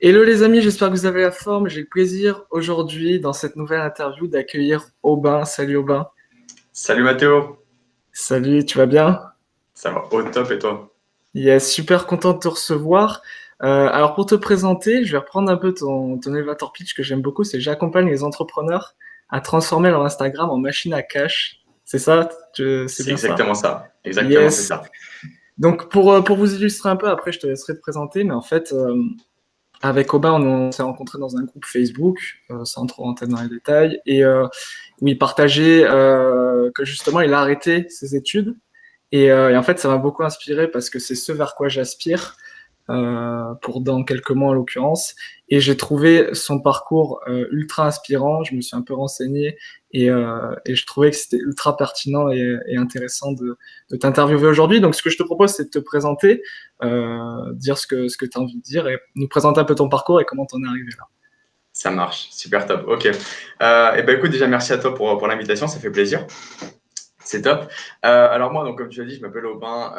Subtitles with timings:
[0.00, 1.68] Hello les amis, j'espère que vous avez la forme.
[1.68, 5.44] J'ai le plaisir aujourd'hui dans cette nouvelle interview d'accueillir Aubin.
[5.44, 6.06] Salut Aubin.
[6.72, 7.64] Salut Mathéo.
[8.12, 9.20] Salut, tu vas bien?
[9.74, 10.94] Ça va au top et toi?
[11.34, 13.22] Yes, super content de te recevoir.
[13.64, 17.02] Euh, alors pour te présenter, je vais reprendre un peu ton, ton elevator pitch que
[17.02, 18.94] j'aime beaucoup, c'est j'accompagne les entrepreneurs
[19.30, 21.64] à transformer leur Instagram en machine à cash.
[21.84, 22.28] C'est ça?
[22.54, 23.88] C'est exactement ça.
[24.04, 24.84] Exactement, c'est ça.
[25.58, 28.34] Donc pour, euh, pour vous illustrer un peu, après je te laisserai te présenter, mais
[28.34, 28.94] en fait, euh,
[29.80, 32.18] avec Aubin, on, s'est rencontrés dans un groupe Facebook,
[32.50, 34.46] euh, sans trop rentrer dans les détails, et euh,
[35.00, 38.56] où il partageait euh, que justement il a arrêté ses études.
[39.10, 42.36] Et, et en fait, ça m'a beaucoup inspiré parce que c'est ce vers quoi j'aspire.
[42.90, 45.14] Euh, pour dans quelques mois en l'occurrence.
[45.50, 48.44] Et j'ai trouvé son parcours euh, ultra inspirant.
[48.44, 49.58] Je me suis un peu renseigné
[49.90, 53.58] et, euh, et je trouvais que c'était ultra pertinent et, intéressant de,
[53.98, 54.80] t'interviewer aujourd'hui.
[54.80, 56.42] Donc, ce que je te propose, c'est de te présenter,
[56.82, 60.22] dire ce que, tu as envie de dire et nous présenter un peu ton parcours
[60.22, 61.04] et comment tu en es arrivé là.
[61.74, 62.88] Ça marche, super top.
[62.88, 63.04] Ok.
[63.04, 63.12] et
[63.60, 66.26] ben écoute, déjà merci à toi pour, pour l'invitation, ça fait plaisir.
[67.22, 67.70] C'est top.
[68.02, 69.92] alors moi, donc comme tu as dit, je m'appelle Aubin,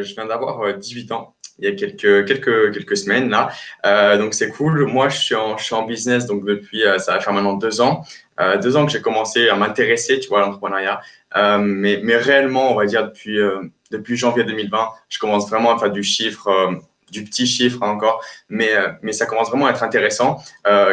[0.00, 3.50] je viens d'avoir 18 ans il y a quelques, quelques, quelques semaines là.
[3.84, 4.86] Euh, donc c'est cool.
[4.86, 7.54] Moi, je suis, en, je suis en business donc depuis, euh, ça va faire maintenant
[7.54, 8.04] deux ans.
[8.40, 11.00] Euh, deux ans que j'ai commencé à m'intéresser, tu vois, à l'entrepreneuriat.
[11.36, 15.74] Euh, mais, mais réellement, on va dire depuis, euh, depuis janvier 2020, je commence vraiment
[15.74, 16.74] à faire du chiffre euh,
[17.10, 20.38] du petit chiffre hein, encore, mais, mais ça commence vraiment à être intéressant,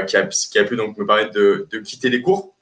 [0.06, 2.54] qui, a, qui a pu donc me permettre de, de quitter les cours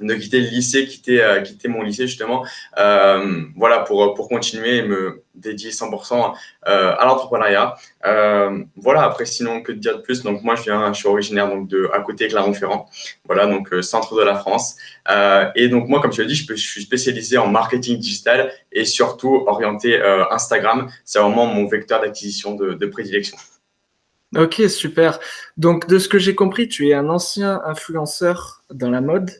[0.00, 2.44] de quitter le lycée, quitter, euh, mon lycée justement,
[2.78, 6.34] euh, voilà, pour, continuer et me dédier 100%
[6.66, 7.76] euh, à l'entrepreneuriat.
[8.76, 10.22] Voilà, après sinon, que dire de plus?
[10.22, 12.88] Donc moi, je viens, je suis originaire donc de à côté Clermont-Ferrand,
[13.24, 14.76] voilà, donc centre de la France.
[15.54, 18.84] Et donc moi, comme tu l'as dit, je, je, suis spécialisé en marketing digital et
[18.84, 20.90] surtout orienté Instagram.
[21.04, 23.36] C'est vraiment mon vecteur d'acquisition de, de prédilection.
[24.34, 25.18] Ok, super.
[25.56, 29.30] Donc, de ce que j'ai compris, tu es un ancien influenceur dans la mode.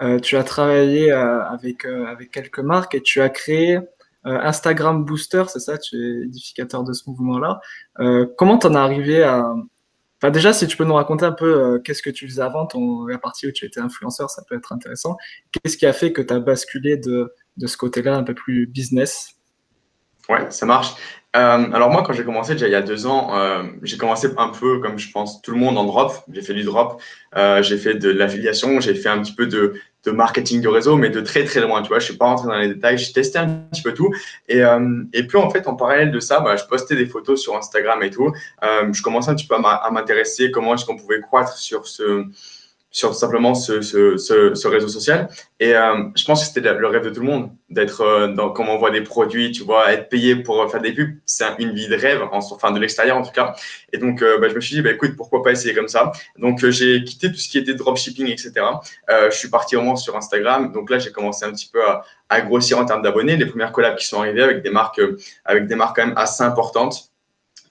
[0.00, 3.78] Euh, tu as travaillé euh, avec, euh, avec quelques marques et tu as créé
[4.24, 7.60] Instagram Booster, c'est ça Tu es édificateur de ce mouvement-là.
[8.36, 9.54] comment t'en es arrivé à...
[10.20, 13.06] Enfin, déjà, si tu peux nous raconter un peu qu'est-ce que tu faisais avant, ton,
[13.06, 15.16] la partie où tu étais influenceur, ça peut être intéressant.
[15.52, 18.66] Qu'est-ce qui a fait que tu as basculé de, de ce côté-là un peu plus
[18.66, 19.36] business?
[20.28, 20.94] Ouais, ça marche.
[21.32, 23.32] Alors moi, quand j'ai commencé déjà il y a deux ans,
[23.82, 26.12] j'ai commencé un peu comme je pense tout le monde en drop.
[26.30, 27.00] J'ai fait du drop,
[27.34, 31.10] j'ai fait de l'affiliation, j'ai fait un petit peu de, de, marketing de réseau, mais
[31.10, 31.82] de très très loin.
[31.82, 34.12] Tu vois, je suis pas rentré dans les détails, j'ai testé un petit peu tout.
[34.48, 37.40] Et, euh, et puis en fait, en parallèle de ça, bah, je postais des photos
[37.40, 38.32] sur Instagram et tout.
[38.62, 42.24] Euh, je commençais un petit peu à m'intéresser comment est-ce qu'on pouvait croître sur ce
[42.90, 45.28] sur simplement ce, ce, ce, ce réseau social.
[45.60, 48.50] Et euh, je pense que c'était le rêve de tout le monde, d'être euh, dans
[48.50, 51.72] comment on voit des produits, tu vois, être payé pour faire des pubs, c'est une
[51.72, 53.54] vie de rêve, en, enfin de l'extérieur en tout cas.
[53.92, 56.12] Et donc, euh, bah, je me suis dit, bah, écoute, pourquoi pas essayer comme ça.
[56.38, 58.52] Donc, euh, j'ai quitté tout ce qui était dropshipping, etc.
[59.10, 60.72] Euh, je suis parti au moins sur Instagram.
[60.72, 63.36] Donc là, j'ai commencé un petit peu à, à grossir en termes d'abonnés.
[63.36, 65.00] Les premières collabs qui sont arrivées avec des marques,
[65.44, 67.10] avec des marques quand même assez importantes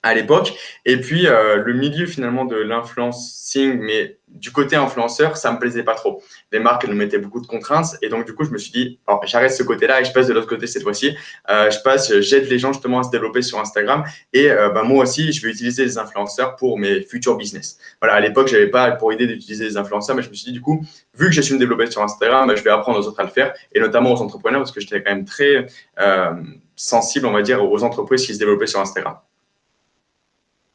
[0.02, 0.52] à l'époque.
[0.84, 5.82] Et puis, euh, le milieu finalement de l'influencing, mais du côté influenceur, ça me plaisait
[5.82, 6.22] pas trop.
[6.52, 7.96] Les marques nous mettaient beaucoup de contraintes.
[8.02, 10.32] Et donc, du coup, je me suis dit, j'arrête ce côté-là et je passe de
[10.32, 11.16] l'autre côté cette fois-ci.
[11.50, 14.04] Euh, je passe, j'aide les gens justement à se développer sur Instagram.
[14.32, 17.78] Et euh, bah, moi aussi, je vais utiliser les influenceurs pour mes futurs business.
[18.00, 20.52] Voilà, à l'époque, j'avais pas pour idée d'utiliser les influenceurs, mais je me suis dit,
[20.52, 20.84] du coup,
[21.14, 23.24] vu que j'ai su me développer sur Instagram, bah, je vais apprendre aux autres à
[23.24, 25.66] le faire, et notamment aux entrepreneurs, parce que j'étais quand même très
[26.00, 26.32] euh,
[26.76, 29.16] sensible, on va dire, aux entreprises qui se développaient sur Instagram.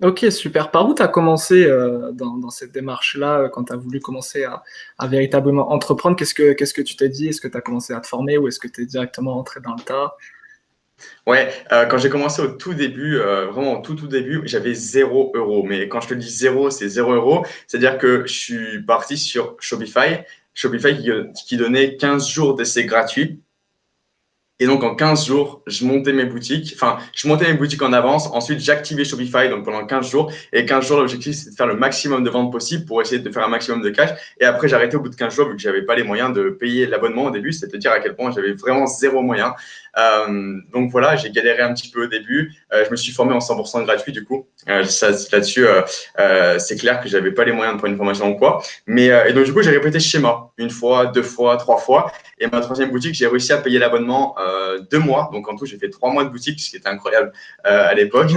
[0.03, 0.69] Ok, super.
[0.69, 4.44] Par où tu as commencé euh, dans, cette démarche-là, euh, quand tu as voulu commencer
[4.44, 4.62] à,
[5.08, 6.18] véritablement entreprendre?
[6.18, 7.30] Qu'est-ce que, que tu t'es dit?
[7.30, 9.62] Est-ce que tu as commencé à te former ou est-ce que tu es directement rentré
[9.62, 10.18] dans le tas?
[11.25, 15.31] Ouais, euh, quand j'ai commencé au tout début, vraiment au tout tout début, j'avais zéro
[15.36, 15.63] euro.
[15.63, 17.46] Mais quand je te dis zéro, c'est zéro euro.
[17.68, 20.19] C'est-à-dire que je suis parti sur Shopify.
[20.53, 21.12] Shopify qui,
[21.47, 23.40] qui donnait 15 jours d'essai gratuit.
[24.63, 26.72] Et donc, en 15 jours, je montais mes boutiques.
[26.74, 28.29] Enfin, je montais mes boutiques en avance.
[28.31, 30.31] Ensuite, j'activais Shopify donc pendant 15 jours.
[30.53, 33.30] Et 15 jours, l'objectif, c'est de faire le maximum de ventes possible pour essayer de
[33.30, 34.12] faire un maximum de cash.
[34.39, 36.50] Et après, j'arrêtais au bout de 15 jours vu que j'avais pas les moyens de
[36.50, 37.51] payer l'abonnement au début.
[37.51, 39.54] C'est à dire à quel point j'avais vraiment zéro moyen.
[39.98, 42.54] Euh, donc voilà, j'ai galéré un petit peu au début.
[42.74, 44.48] Euh, je me suis formé en 100% gratuit du coup.
[44.69, 44.84] Euh,
[45.31, 45.66] Là-dessus,
[46.60, 48.63] c'est clair que j'avais pas les moyens de prendre une formation ou quoi.
[48.88, 52.12] Mais et donc du coup, j'ai répété ce schéma une fois, deux fois, trois fois.
[52.40, 54.36] Et ma troisième boutique, j'ai réussi à payer l'abonnement
[54.92, 55.30] deux mois.
[55.31, 57.31] Donc en tout, j'ai fait trois mois de boutique, ce qui était incroyable
[57.63, 58.31] à l'époque.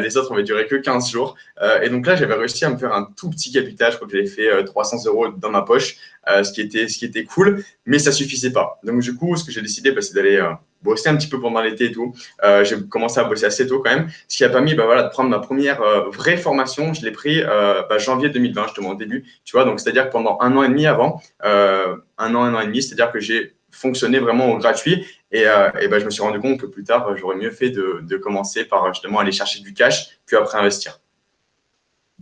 [0.00, 1.36] les autres, on duré que 15 jours.
[1.82, 3.92] et donc là, j'avais réussi à me faire un tout petit capital.
[3.92, 5.96] Je crois que j'avais fait 300 euros dans ma poche,
[6.26, 8.78] ce qui était ce qui était cool, mais ça suffisait pas.
[8.84, 10.42] Donc du coup, ce que j'ai décidé, bah, c'est d'aller
[10.82, 12.14] bossé un petit peu pendant l'été et tout.
[12.44, 15.04] Euh, j'ai commencé à bosser assez tôt quand même, ce qui a permis bah, voilà,
[15.04, 16.94] de prendre ma première euh, vraie formation.
[16.94, 19.24] Je l'ai pris euh, bah, janvier 2020, justement, au début.
[19.44, 22.00] Tu vois, donc c'est-à-dire pendant un an et demi avant, un
[22.34, 25.06] an, un an et demi, c'est-à-dire que j'ai fonctionné vraiment au gratuit.
[25.32, 28.00] Et, et bah, je me suis rendu compte que plus tard, j'aurais mieux fait de,
[28.02, 31.00] de, commencer par justement aller chercher du cash, puis après investir.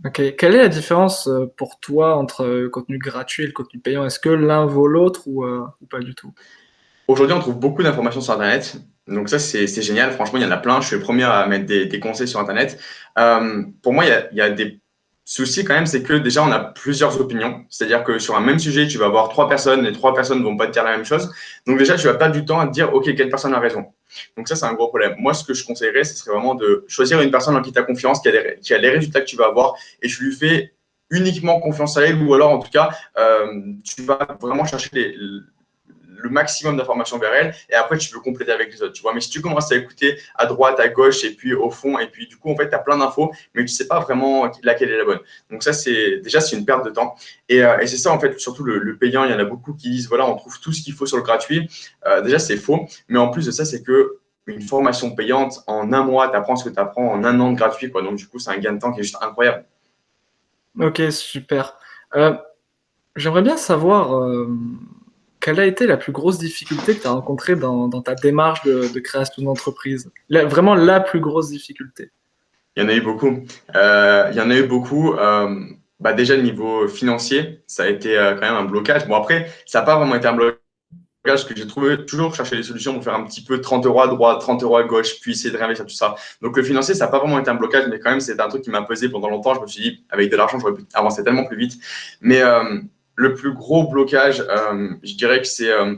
[0.03, 0.35] Ok.
[0.35, 4.05] Quelle est la différence pour toi entre le contenu gratuit et le contenu payant?
[4.05, 5.45] Est-ce que l'un vaut l'autre ou
[5.89, 6.33] pas du tout?
[7.07, 8.77] Aujourd'hui, on trouve beaucoup d'informations sur Internet.
[9.07, 10.11] Donc ça, c'est génial.
[10.11, 10.81] Franchement, il y en a plein.
[10.81, 12.79] Je suis le premier à mettre des, conseils sur Internet.
[13.19, 14.79] Euh, pour moi, il y, a, des
[15.23, 17.63] soucis quand même, c'est que déjà, on a plusieurs opinions.
[17.69, 20.43] C'est-à-dire que sur un même sujet, tu vas avoir trois personnes, et trois personnes ne
[20.43, 21.31] vont pas te dire la même chose.
[21.67, 23.85] Donc déjà, tu vas perdre du temps à te dire, OK, quelle personne a raison.
[24.35, 25.13] Donc ça, c'est un gros problème.
[25.19, 27.79] Moi, ce que je conseillerais, ce serait vraiment de choisir une personne en qui tu
[27.79, 30.23] as confiance, qui a, les, qui a les résultats que tu vas avoir, et tu
[30.23, 30.73] lui fais
[31.11, 35.15] uniquement confiance à elle, ou alors en tout cas, euh, tu vas vraiment chercher les
[36.17, 39.13] le maximum d'informations vers elle et après tu peux compléter avec les autres, tu vois.
[39.13, 42.07] Mais si tu commences à écouter à droite, à gauche et puis au fond et
[42.07, 44.91] puis du coup en fait tu as plein d'infos mais tu sais pas vraiment laquelle
[44.91, 45.19] est la bonne.
[45.51, 47.15] Donc ça c'est déjà c'est une perte de temps
[47.49, 49.89] et, euh, c'est ça en fait surtout le, payant, il y en a beaucoup qui
[49.89, 51.69] disent voilà on trouve tout ce qu'il faut sur le gratuit.
[52.05, 55.91] Euh, déjà c'est faux, mais en plus de ça c'est que une formation payante en
[55.91, 58.01] un mois, tu apprends ce que tu apprends en un an de gratuit quoi.
[58.01, 59.65] Donc du coup c'est un gain de temps qui est juste incroyable.
[60.79, 61.77] Ok super.
[62.15, 62.35] Euh,
[63.15, 64.13] j'aimerais bien savoir
[65.45, 68.99] quelle a été la plus grosse difficulté que tu as rencontrée dans, ta démarche de,
[68.99, 70.09] création d'entreprise?
[70.27, 72.09] Vraiment la plus grosse difficulté
[72.75, 73.43] Il y en a eu beaucoup.
[73.75, 75.13] Euh, il y en a eu beaucoup.
[75.13, 75.65] Euh,
[75.99, 79.07] bah déjà, niveau financier, ça a été euh, quand même un blocage.
[79.07, 80.57] Bon, après, ça n'a pas vraiment été un blocage
[81.23, 84.01] parce que j'ai trouvé toujours chercher des solutions pour faire un petit peu 30 euros
[84.01, 86.15] à droite, 30 euros à gauche, puis essayer de réinvestir tout ça.
[86.41, 88.47] Donc le financier, ça n'a pas vraiment été un blocage, mais quand même, c'est un
[88.47, 89.53] truc qui m'a pesé pendant longtemps.
[89.53, 91.79] Je me suis dit, avec de l'argent, j'aurais pu avancer tellement plus vite.
[92.21, 92.41] Mais
[93.15, 95.95] le plus gros blocage, euh, je dirais que c'est euh,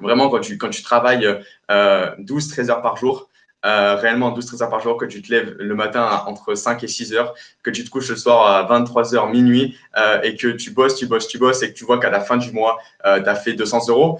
[0.00, 1.26] vraiment quand tu, quand tu travailles
[1.68, 3.28] 12-13 euh, heures par jour.
[3.62, 7.14] réellement 12-13 heures par jour, que tu te lèves le matin entre 5 et 6
[7.14, 9.76] heures, que tu te couches le soir à 23 heures minuit
[10.24, 12.36] et que tu bosses, tu bosses, tu bosses et que tu vois qu'à la fin
[12.36, 14.18] du mois, tu as fait 200 euros.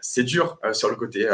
[0.00, 1.26] c'est dur sur le côté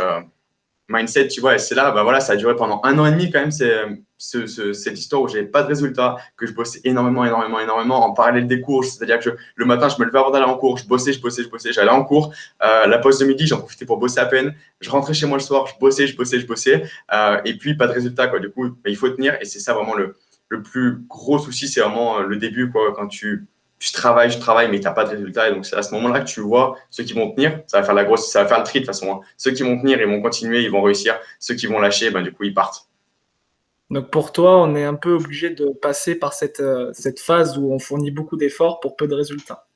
[0.88, 3.10] mindset, tu vois, et c'est là, bah voilà, ça a duré pendant un an et
[3.10, 3.74] demi quand même, c'est,
[4.18, 8.46] cette histoire où j'avais pas de résultats, que je bossais énormément, énormément, énormément en parallèle
[8.46, 8.84] des cours.
[8.84, 11.42] C'est-à-dire que le matin, je me levais avant d'aller en cours, je bossais, je bossais,
[11.42, 12.32] je bossais, j'allais en cours.
[12.62, 14.54] Euh, la pause de midi, j'en profitais pour bosser à peine.
[14.80, 16.84] Je rentrais chez moi le soir, je bossais, je bossais, je bossais.
[17.12, 18.38] Euh, et puis, pas de résultats, quoi.
[18.38, 19.36] Du coup, bah, il faut tenir.
[19.40, 20.16] Et c'est ça vraiment le,
[20.48, 23.46] le plus gros souci, c'est vraiment euh, le début, quoi, quand tu,
[23.78, 25.48] tu travailles, tu travailles, mais tu n'as pas de résultats.
[25.48, 27.60] Et donc, c'est à ce moment-là que tu vois ceux qui vont tenir.
[27.66, 29.12] Ça va faire la grosse, ça va faire le tri de toute façon.
[29.12, 29.20] Hein.
[29.36, 31.18] Ceux qui vont tenir, ils vont continuer, ils vont réussir.
[31.38, 32.88] Ceux qui vont lâcher, ben, du coup, ils partent.
[33.90, 37.58] Donc, pour toi, on est un peu obligé de passer par cette, euh, cette phase
[37.58, 39.66] où on fournit beaucoup d'efforts pour peu de résultats.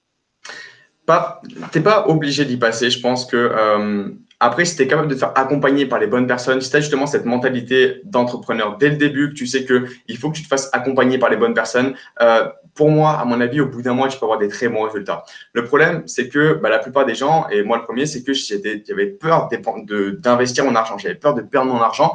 [1.73, 2.91] Tu n'es pas obligé d'y passer.
[2.91, 4.11] Je pense que euh,
[4.41, 6.77] après, si tu es capable de te faire accompagner par les bonnes personnes, si tu
[6.77, 10.43] as justement cette mentalité d'entrepreneur dès le début, que tu sais qu'il faut que tu
[10.43, 13.83] te fasses accompagner par les bonnes personnes, euh, pour moi, à mon avis, au bout
[13.83, 15.25] d'un mois, tu peux avoir des très bons résultats.
[15.55, 18.33] Le problème, c'est que bah, la plupart des gens, et moi le premier, c'est que
[18.33, 19.49] j'avais peur
[20.21, 20.99] d'investir mon argent.
[20.99, 22.13] J'avais peur de perdre mon argent.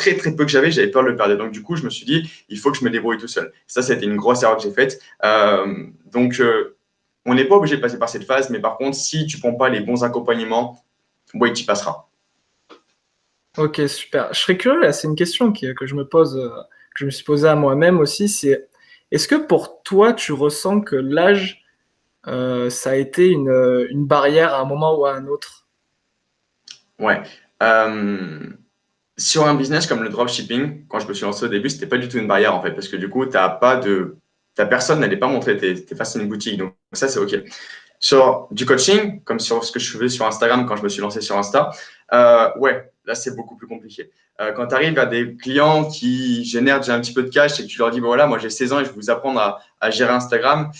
[0.00, 1.36] Très, très peu que j'avais, j'avais peur de le perdre.
[1.36, 3.52] Donc, du coup, je me suis dit, il faut que je me débrouille tout seul.
[3.66, 4.98] Ça, c'était une grosse erreur que j'ai faite.
[5.22, 6.78] Euh, donc, euh,
[7.26, 9.42] on n'est pas obligé de passer par cette phase, mais par contre, si tu ne
[9.42, 10.82] prends pas les bons accompagnements,
[11.34, 12.06] oui, tu passeras.
[13.58, 14.32] Ok, super.
[14.32, 17.24] Je serais curieux, c'est une question que je me pose, euh, que je me suis
[17.24, 18.68] posée à moi-même aussi, c'est
[19.10, 21.62] est-ce que pour toi, tu ressens que l'âge,
[22.26, 25.66] euh, ça a été une, une, barrière à un moment ou à un autre?
[26.98, 27.20] Ouais.
[29.20, 31.98] Sur un business comme le dropshipping, quand je me suis lancé au début, c'était pas
[31.98, 34.16] du tout une barrière en fait, parce que du coup, tu pas de.
[34.54, 36.58] Ta personne n'allait pas montrer tes, tes à une boutique.
[36.58, 37.36] Donc, ça, c'est OK.
[37.98, 41.02] Sur du coaching, comme sur ce que je faisais sur Instagram quand je me suis
[41.02, 41.70] lancé sur Insta,
[42.14, 44.10] euh, ouais, là c'est beaucoup plus compliqué.
[44.40, 47.60] Euh, quand tu arrives à des clients qui génèrent déjà un petit peu de cash
[47.60, 49.60] et que tu leur dis, voilà, moi j'ai 16 ans et je vais vous apprendre
[49.80, 50.70] à gérer Instagram,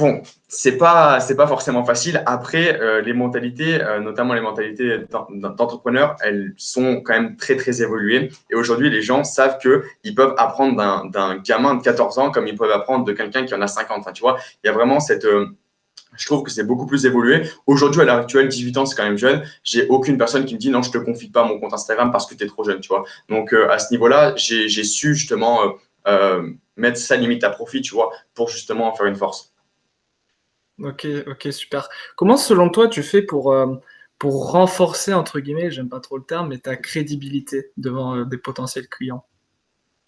[0.00, 2.22] bon, c'est pas c'est pas forcément facile.
[2.26, 7.82] Après, euh, les mentalités, euh, notamment les mentalités d'entrepreneurs, elles sont quand même très très
[7.82, 8.32] évoluées.
[8.50, 10.76] Et aujourd'hui, les gens savent que ils peuvent apprendre
[11.10, 14.00] d'un gamin de 14 ans comme ils peuvent apprendre de quelqu'un qui en a 50.
[14.00, 15.46] Enfin, tu vois, il y a vraiment cette euh,
[16.16, 17.42] je trouve que c'est beaucoup plus évolué.
[17.66, 19.44] Aujourd'hui, à l'heure actuelle, 18 ans, c'est quand même jeune.
[19.62, 22.26] J'ai aucune personne qui me dit non, je te confie pas mon compte Instagram parce
[22.26, 23.04] que tu es trop jeune, tu vois.
[23.28, 25.60] Donc, à ce niveau-là, j'ai su justement
[26.76, 29.49] mettre sa limite à profit, tu vois, pour justement en faire une force.
[30.82, 31.88] Ok, ok, super.
[32.16, 33.54] Comment, selon toi, tu fais pour,
[34.18, 38.88] pour renforcer, entre guillemets, j'aime pas trop le terme, mais ta crédibilité devant des potentiels
[38.88, 39.24] clients?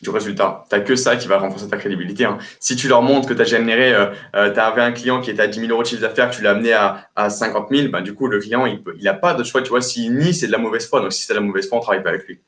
[0.02, 0.64] Du résultat.
[0.69, 2.25] Tu n'as que ça qui va renforcer ta crédibilité.
[2.25, 2.38] Hein.
[2.59, 5.31] Si tu leur montres que tu as généré, euh, euh tu avais un client qui
[5.31, 7.88] était à 10 000 euros de chiffre d'affaires, tu l'as amené à, à 50 000,
[7.88, 9.62] ben, du coup, le client, il n'a pas de choix.
[9.62, 11.00] Tu vois, s'il nie, c'est de la mauvaise foi.
[11.00, 12.41] Donc, si c'est de la mauvaise foi, on ne travaille pas avec lui.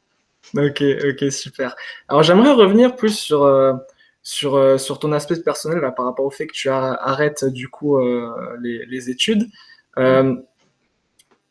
[0.57, 1.77] Ok, ok, super.
[2.09, 3.75] Alors, j'aimerais revenir plus sur, euh,
[4.25, 7.69] sur, euh, sur ton aspect personnel là, par rapport au fait que tu arrêtes du
[7.69, 7.99] coup
[8.61, 9.47] les, les, études.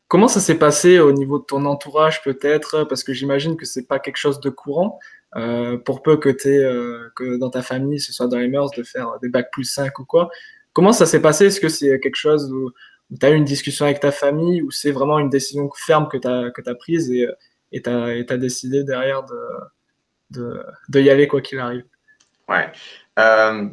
[0.10, 2.84] Comment ça s'est passé au niveau de ton entourage peut-être?
[2.84, 5.00] Parce que j'imagine que c'est pas quelque chose de courant.
[5.36, 8.84] Euh, pour peu que, euh, que dans ta famille, ce soit dans les mœurs, de
[8.84, 10.30] faire des bacs plus 5 ou quoi.
[10.74, 11.48] Comment ça s'est passé?
[11.48, 12.72] Est-ce que c'est quelque chose où,
[13.20, 16.18] tu as eu une discussion avec ta famille ou c'est vraiment une décision ferme que
[16.18, 19.40] tu as, as prise et tu as, décidé derrière de,
[20.32, 21.86] de, de y aller quoi qu'il arrive?
[22.50, 22.72] Ouais.
[23.20, 23.70] Euh,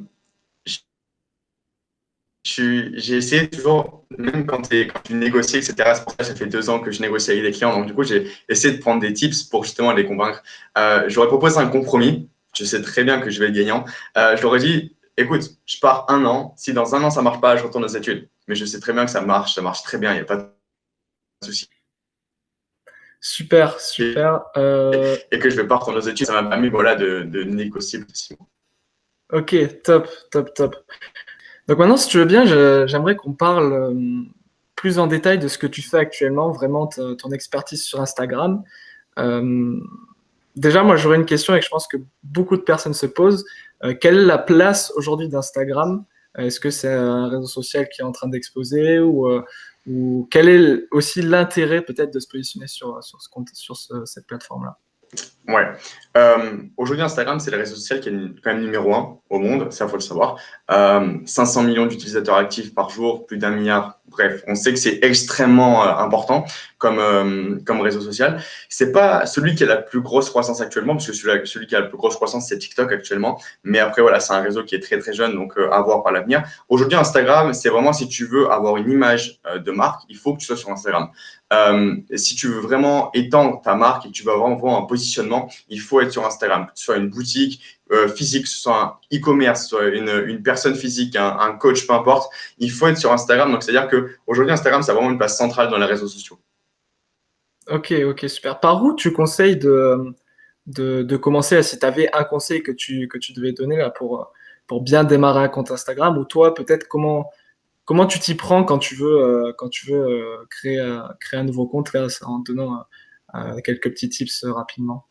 [2.43, 5.75] j'ai essayé toujours, même quand, quand tu négocies, etc.
[5.95, 7.77] C'est pour ça que ça fait deux ans que je négocie avec des clients.
[7.77, 10.43] Donc, du coup, j'ai essayé de prendre des tips pour justement les convaincre.
[10.79, 12.29] Euh, J'aurais proposé un compromis.
[12.55, 13.85] Je sais très bien que je vais être gagnant.
[14.17, 16.55] Euh, je leur ai dit, écoute, je pars un an.
[16.57, 18.29] Si dans un an, ça marche pas, je retourne aux études.
[18.49, 19.55] Mais je sais très bien que ça marche.
[19.55, 20.13] Ça marche très bien.
[20.13, 20.47] Il n'y a pas de
[21.45, 21.69] souci.
[23.21, 24.41] Super, super.
[24.57, 25.17] Euh...
[25.31, 28.01] Et, que je vais pas retourner aux études, ça m'a permis voilà, de, de négocier
[29.33, 30.77] Ok, top, top, top.
[31.69, 32.45] Donc maintenant, si tu veux bien,
[32.87, 34.23] j'aimerais qu'on parle euh,
[34.75, 38.65] plus en détail de ce que tu fais actuellement, vraiment ton expertise sur Instagram.
[39.19, 39.79] Euh,
[40.57, 43.45] déjà, moi, j'aurais une question et que je pense que beaucoup de personnes se posent.
[43.85, 46.05] Euh, quelle est la place aujourd'hui d'Instagram?
[46.37, 49.41] Est-ce que c'est un réseau social qui est en train d'exploser ou,
[50.31, 53.01] quel est aussi l'intérêt peut-être de se positionner sur
[54.05, 54.77] cette plateforme-là?
[55.49, 55.73] Ouais.
[56.17, 59.73] Euh, Aujourd'hui, Instagram, c'est le réseau social qui est quand même numéro un au monde,
[59.73, 60.37] ça faut le savoir.
[60.73, 64.01] Euh, 500 millions d'utilisateurs actifs par jour, plus d'un milliard.
[64.09, 66.45] Bref, on sait que c'est extrêmement euh, important
[66.79, 68.43] comme, euh, comme réseau social.
[68.69, 71.77] C'est pas celui qui a la plus grosse croissance actuellement, parce que celui, celui qui
[71.77, 73.41] a la plus grosse croissance, c'est TikTok actuellement.
[73.63, 76.13] Mais après, voilà, c'est un réseau qui est très très jeune, donc à voir par
[76.13, 76.43] l'avenir.
[76.69, 80.41] Aujourd'hui, Instagram, c'est vraiment si tu veux avoir une image de marque, il faut que
[80.41, 81.11] tu sois sur Instagram.
[81.53, 85.51] Euh, si tu veux vraiment étendre ta marque et tu veux vraiment avoir un positionnement,
[85.69, 89.01] il faut être sur Instagram, que ce soit une boutique euh, physique, que ce soit
[89.13, 93.51] un e-commerce, une, personne physique, un, coach, peu importe, il faut être sur Instagram.
[93.51, 96.39] Donc, c'est-à-dire qu'aujourd'hui, Instagram, c'est vraiment une place centrale dans les réseaux sociaux.
[97.69, 98.61] Ok, ok, super.
[98.61, 100.15] Par où tu conseilles de,
[100.67, 101.63] de, de commencer?
[101.65, 104.33] Si tu avais un conseil que tu, que tu devais donner là pour,
[104.69, 107.29] pour bien démarrer un compte Instagram, ou toi, peut-être comment
[107.91, 111.91] comment tu t'y prends quand tu veux, euh, euh, créer, euh, créer un nouveau compte
[112.23, 112.85] en donnant
[113.65, 115.07] quelques petits tips rapidement?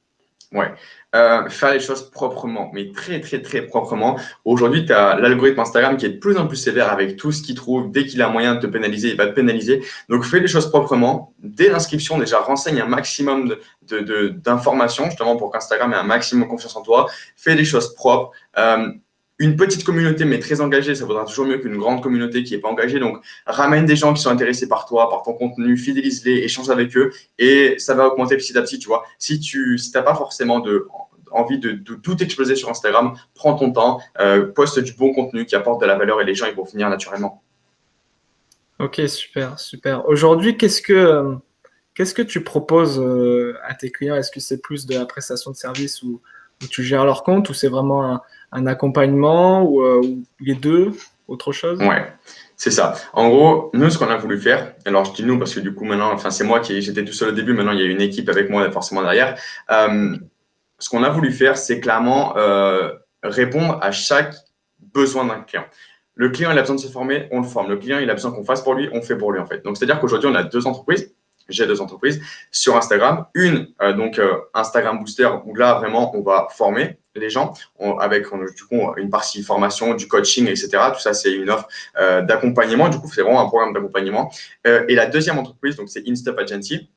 [0.53, 0.71] Ouais,
[1.11, 4.17] faire les choses proprement, mais très très très proprement.
[4.45, 7.41] Aujourd'hui, tu as l'algorithme Instagram qui est de plus en plus sévère avec tout ce
[7.41, 7.91] qu'il trouve.
[7.91, 9.83] Dès qu'il a moyen de te pénaliser, il va te pénaliser.
[10.07, 11.33] Donc, fais les choses proprement.
[11.39, 13.57] Dès l'inscription, déjà, renseigne un maximum
[13.89, 17.07] d'informations, de, justement pour qu'Instagram ait un maximum confiance en toi.
[17.35, 18.31] Fais les choses propres
[19.39, 22.59] une petite communauté mais très engagée, ça vaudra toujours mieux qu'une grande communauté qui n'est
[22.59, 22.99] pas engagée.
[22.99, 26.95] Donc, ramène des gens qui sont intéressés par toi, par ton contenu, fidélise-les, échange avec
[26.97, 29.05] eux et ça va augmenter petit à petit, tu vois.
[29.17, 30.61] Si tu si n'as pas forcément
[31.31, 35.55] envie de, tout exploser sur Instagram, prends ton temps, euh, poste du bon contenu qui
[35.55, 37.41] apporte de la valeur et les gens, ils vont finir naturellement.
[38.79, 40.07] Ok, super, super.
[40.07, 41.35] Aujourd'hui, qu'est-ce que,
[41.93, 44.15] qu'est-ce que tu proposes euh, à tes clients?
[44.15, 46.21] Est-ce que c'est plus de la prestation de service ou,
[46.67, 50.91] tu gères leur compte ou c'est vraiment un accompagnement euh, ou, les deux
[51.29, 51.79] Autre chose?
[51.79, 52.11] Ouais,
[52.57, 52.95] c'est ça.
[53.13, 55.75] En gros, nous, ce qu'on a voulu faire, alors je dis nous parce que du
[55.75, 57.85] coup, maintenant, enfin, c'est moi qui j'étais tout seul au début, maintenant, il y a
[57.85, 59.39] une équipe avec moi forcément derrière.
[59.69, 60.17] Euh,
[60.79, 64.33] ce qu'on a voulu faire, c'est clairement euh, répondre à chaque
[64.79, 65.65] besoin d'un client.
[66.15, 67.69] Le client, il a besoin de se former, on le forme.
[67.69, 69.63] Le client, il a besoin qu'on fasse pour lui, on fait pour lui, en fait.
[69.63, 71.13] Donc, c'est-à-dire qu'aujourd'hui, on a deux entreprises
[71.49, 73.25] j'ai deux entreprises sur Instagram.
[73.33, 77.53] Une, euh, donc euh, Instagram Booster, où là, vraiment, on va former les gens
[77.99, 80.69] avec du coup une partie formation, du coaching, etc.
[80.93, 82.87] Tout ça, c'est une offre euh, d'accompagnement.
[82.87, 84.31] Du coup, c'est vraiment un programme d'accompagnement.
[84.63, 86.89] et la deuxième entreprise, donc c'est InStep Agency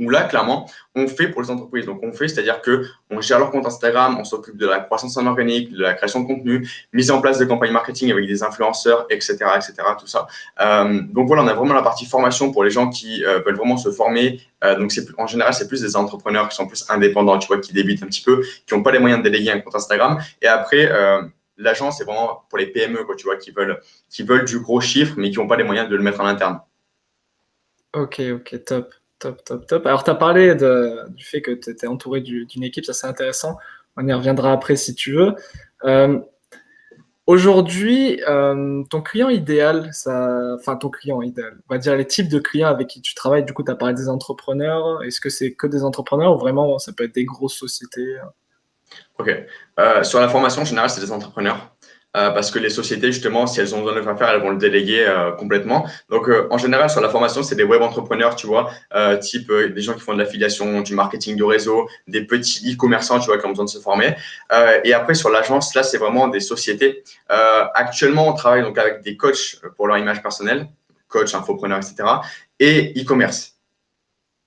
[0.00, 1.86] où là, clairement, on fait pour les entreprises.
[1.86, 5.16] Donc, on fait, c'est-à-dire que on gère leur compte Instagram, on s'occupe de la croissance
[5.16, 8.42] en organique, de la création de contenu, mise en place de campagnes marketing avec des
[8.42, 10.26] influenceurs, etc., etc., tout ça.
[10.60, 13.56] Euh, donc voilà, on a vraiment la partie formation pour les gens qui euh, veulent
[13.56, 14.40] vraiment se former.
[14.64, 17.72] Euh, donc, en général, c'est plus des entrepreneurs qui sont plus indépendants, tu vois, qui
[17.72, 20.18] débutent un petit peu, qui n'ont pas les moyens de déléguer un compte Instagram.
[20.40, 20.90] Et après,
[21.58, 24.80] l'agence, c'est vraiment pour les PME, quoi, tu vois, qui veulent, qui veulent du gros
[24.80, 26.60] chiffre, mais qui n'ont pas les moyens de le mettre en interne.
[27.92, 28.94] Ok, ok, top.
[29.20, 29.86] Top, top, top.
[29.86, 33.58] Alors, tu as parlé du fait que tu étais entouré d'une équipe, ça c'est intéressant.
[33.96, 35.34] On y reviendra après si tu veux.
[35.84, 36.18] Euh,
[37.26, 42.28] aujourd'hui, euh, ton client idéal, ça, enfin ton client idéal, on va dire les types
[42.28, 45.02] de clients avec qui tu travailles, du coup, tu as parlé des entrepreneurs.
[45.02, 48.16] Est-ce que c'est que des entrepreneurs ou vraiment ça peut être des grosses sociétés?
[49.18, 49.30] Ok.
[50.02, 51.76] sur la formation, en général, c'est des entrepreneurs.
[52.16, 54.50] Euh, parce que les sociétés, justement, si elles ont besoin de faire faire, elles vont
[54.50, 55.86] le déléguer euh, complètement.
[56.08, 58.70] Donc, euh, en général, sur la formation, c'est des web entrepreneurs, tu vois,
[59.20, 63.26] type des gens qui font de l'affiliation, du marketing de réseau, des petits e-commerçants, tu
[63.26, 64.16] vois, qui ont besoin de se former.
[64.84, 67.04] et après, sur l'agence, là, c'est vraiment des sociétés.
[67.28, 70.68] actuellement, on travaille donc avec des coachs pour leur image personnelle,
[71.08, 72.08] coach, infopreneur, etc.,
[72.58, 73.59] et e-commerce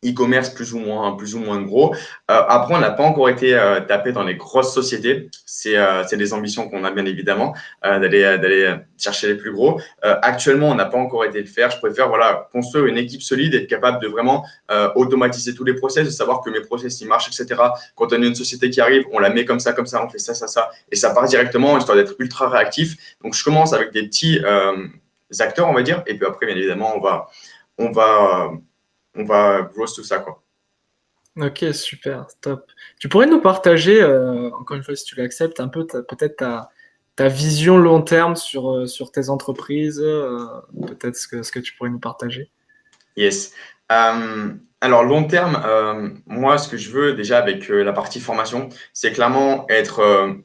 [0.05, 1.93] e-commerce plus ou moins plus ou moins gros.
[2.31, 5.29] Euh, après, on n'a pas encore été euh, tapé dans les grosses sociétés.
[5.45, 7.55] C'est euh, des ambitions qu'on a bien évidemment
[7.85, 9.81] euh, d'aller d'aller chercher les plus gros.
[10.01, 11.71] actuellement, on n'a pas encore été le faire.
[11.71, 14.45] Je préfère voilà construire une équipe solide, être capable de vraiment
[14.95, 17.61] automatiser tous les process, de savoir que mes process ils marchent, etc.
[17.95, 20.09] Quand on a une société qui arrive, on la met comme ça, comme ça, on
[20.09, 22.95] fait ça, ça, ça, et ça part directement histoire d'être ultra réactif.
[23.23, 24.39] Donc, je commence avec des petits
[25.39, 27.27] acteurs, on va dire, et puis après, bien évidemment, on va
[27.77, 28.53] on va
[29.15, 30.43] on va grow tout ça, quoi.
[31.39, 32.71] Ok, super, top.
[32.99, 36.69] Tu pourrais nous partager, euh, encore une fois, si tu l'acceptes, un peu peut-être ta,
[37.15, 40.45] ta, vision long terme sur, euh, sur tes entreprises, euh,
[40.85, 42.51] peut-être ce que, ce que tu pourrais nous partager.
[43.15, 43.53] Yes.
[43.89, 49.65] alors, long terme, moi, ce que je veux déjà avec la partie formation, c'est clairement
[49.69, 50.43] être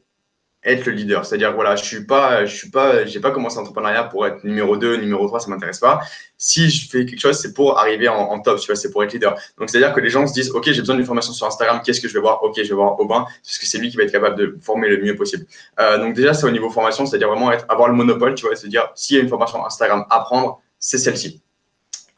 [0.63, 1.25] être le leader.
[1.25, 4.75] C'est-à-dire, voilà, je suis pas, je suis pas, j'ai pas commencé l'entrepreneuriat pour être numéro
[4.75, 6.01] 2, numéro 3, ça m'intéresse pas.
[6.37, 9.13] Si je fais quelque chose, c'est pour arriver en, top, tu vois, c'est pour être
[9.13, 9.35] leader.
[9.57, 12.01] Donc, c'est-à-dire que les gens se disent, OK, j'ai besoin d'une formation sur Instagram, qu'est-ce
[12.01, 12.43] que je vais voir?
[12.43, 14.89] OK, je vais voir Aubin, parce que c'est lui qui va être capable de former
[14.89, 15.45] le mieux possible.
[15.79, 18.55] Euh, donc, déjà, c'est au niveau formation, c'est-à-dire vraiment être, avoir le monopole, tu vois,
[18.55, 21.41] se dire, s'il y a une formation Instagram à prendre, c'est celle-ci.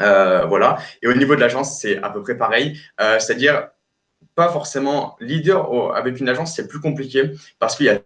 [0.02, 0.80] Euh, voilà.
[1.04, 2.80] Et au niveau de l'agence, c'est à peu près pareil.
[3.00, 3.68] Euh, c'est-à-dire,
[4.34, 8.00] pas forcément leader avec une agence, c'est plus compliqué parce qu'il y a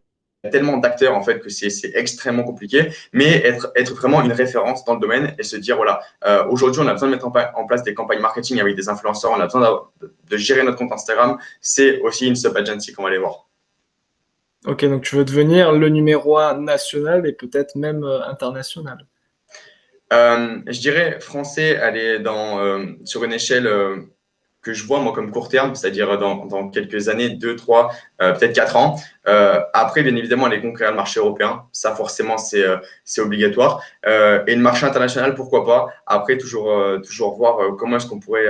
[0.50, 4.96] tellement d'acteurs en fait que c'est extrêmement compliqué, mais être, être vraiment une référence dans
[4.96, 7.84] le domaine et se dire voilà, euh, aujourd'hui on a besoin de mettre en, place
[7.84, 12.00] des campagnes marketing avec des influenceurs, on a besoin de, gérer notre compte Instagram, c'est
[12.02, 13.48] aussi une sub agency qu'on va aller voir.
[14.66, 19.06] Ok, donc tu veux devenir le numéro un national et peut-être même euh, international.
[20.14, 23.68] Euh, je dirais français, aller dans sur une échelle
[24.66, 28.34] que je vois moi comme court terme, c'est-à-dire dans, dans, quelques années, deux, trois, euh,
[28.34, 29.00] peut-être quatre ans.
[29.28, 32.78] Euh, après, bien évidemment, aller conquérir le marché européen, ça forcément c'est euh,
[33.20, 33.84] obligatoire.
[34.04, 35.90] et le marché international, pourquoi pas?
[36.08, 36.68] Après, toujours
[37.04, 38.48] toujours voir comment est-ce qu'on pourrait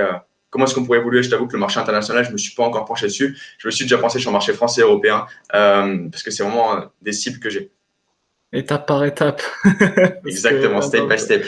[0.48, 1.22] comment est-ce qu'on pourrait évoluer.
[1.22, 3.36] Je t'avoue que le marché international, je me suis pas encore penché dessus.
[3.58, 6.86] Je me suis déjà pensé sur le marché français et européen parce que c'est vraiment
[7.02, 7.70] des cibles que j'ai.
[8.54, 9.42] Étape par étape.
[10.24, 11.44] Exactement, step by step.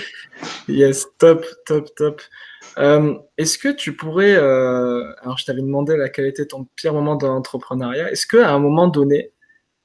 [0.69, 2.21] Yes, top, top, top.
[2.79, 7.17] Euh, est-ce que tu pourrais, euh, alors je t'avais demandé quel était ton pire moment
[7.17, 9.33] de l'entrepreneuriat, est-ce qu'à un moment donné,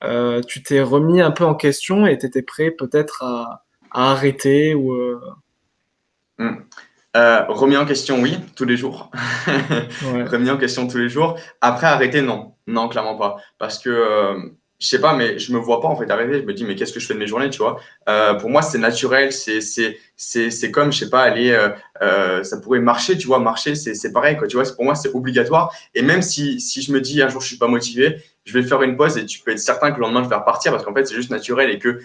[0.04, 3.64] euh, tu t'es remis un peu en question et tu étais prêt peut-être à,
[3.96, 4.94] arrêter ou
[6.40, 6.58] hmm.
[7.14, 9.12] remis en question, oui, tous les jours.
[10.02, 11.38] remis en question tous les jours.
[11.62, 12.56] Après, arrêter, non.
[12.66, 13.38] Non, clairement pas.
[13.60, 16.42] Parce que je sais pas, mais je me vois pas en fait arriver.
[16.42, 17.80] Je me dis, mais qu'est-ce que je fais de mes journées, tu vois?
[18.10, 19.32] Euh, Pour moi, c'est naturel.
[19.32, 21.70] C'est c'est c'est comme, je sais pas, aller, euh,
[22.02, 23.40] euh, ça pourrait marcher, tu vois.
[23.40, 24.46] Marcher, c'est c'est pareil, quoi.
[24.46, 25.74] Tu vois, pour moi, c'est obligatoire.
[25.96, 28.62] Et même si si je me dis un jour je suis pas motivé, je vais
[28.62, 30.84] faire une pause et tu peux être certain que le lendemain je vais repartir parce
[30.84, 32.02] qu'en fait c'est juste naturel et que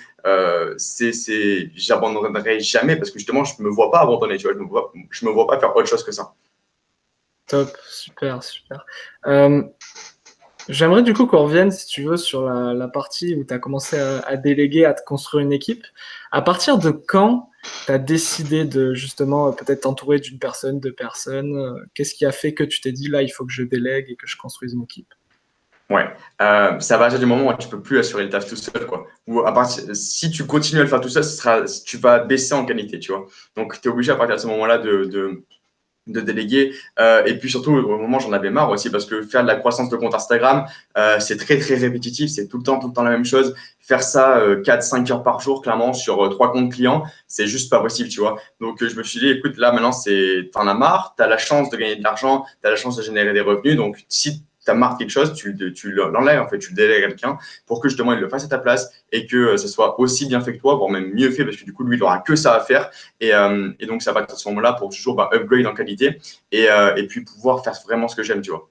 [0.76, 4.54] c'est c'est j'abandonnerai jamais parce que justement je me vois pas abandonner, tu vois.
[4.54, 6.32] Je me vois je me vois pas faire autre chose que ça.
[7.48, 8.84] Top, super, super.
[10.68, 13.59] Euh, J'aimerais du coup qu'on revienne, si tu veux, sur la, partie où tu as
[13.59, 15.85] commencé à, déléguer, à te construire une équipe.
[16.31, 17.50] À partir de quand
[17.87, 22.33] tu as décidé de justement peut-être t'entourer d'une personne, de personnes euh, Qu'est-ce qui a
[22.33, 24.74] fait que tu t'es dit là, il faut que je délègue et que je construise
[24.74, 25.12] une équipe?
[25.90, 26.07] Ouais,
[26.42, 28.87] euh, ça va partir du moment où tu peux plus assurer le taf tout seul.
[29.26, 31.24] Ou à partir, si tu continues à le faire tout seul,
[31.87, 33.26] tu vas baisser en qualité, tu vois.
[33.57, 35.44] Donc, tu es obligé à partir de ce moment-là de
[36.08, 36.72] de déléguer.
[36.98, 39.56] Euh, et puis surtout, au moment, j'en avais marre aussi parce que faire de la
[39.56, 40.66] croissance de compte Instagram,
[40.96, 42.30] euh, c'est très, très répétitif.
[42.30, 43.54] C'est tout le temps, tout le temps la même chose.
[43.80, 47.70] Faire ça euh, 4-5 heures par jour, clairement, sur euh, trois comptes clients, c'est juste
[47.70, 48.38] pas possible, tu vois.
[48.60, 51.70] Donc, je me suis dit, écoute, là, maintenant, c'est, t'en as marre, t'as la chance
[51.70, 53.76] de gagner de l'argent, t'as la chance de générer des revenus.
[53.76, 54.42] Donc, si
[54.72, 57.81] tu marre quelque chose, tu, tu l'enlèves, en fait, tu le délègues à quelqu'un pour
[57.81, 60.54] que justement il le fasse à ta place et que ce soit aussi bien fait
[60.54, 62.54] que toi, voire même mieux fait, parce que du coup, lui, il aura que ça
[62.54, 62.90] à faire.
[63.20, 65.74] Et, euh, et donc, ça va être à ce moment-là pour toujours bah, upgrade en
[65.74, 66.18] qualité
[66.52, 68.68] et, euh, et, puis pouvoir faire vraiment ce que j'aime, tu vois.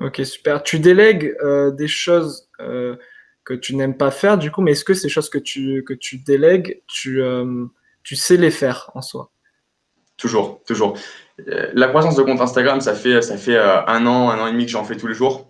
[0.00, 0.62] Ok, super.
[0.62, 4.94] Tu délègues euh, des choses que tu n'aimes pas faire, du coup, mais est-ce que
[4.94, 7.22] ces choses que tu, que tu délègues, tu,
[8.02, 9.30] tu sais les faire en soi?
[10.16, 10.98] Toujours, toujours.
[11.46, 14.72] La croissance de compte Instagram, ça fait, euh, un an, un an et demi que
[14.72, 15.48] j'en fais tous les jours.